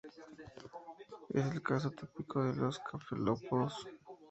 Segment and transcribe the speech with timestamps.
[1.29, 3.85] Es el caso típico de los cefalópodos.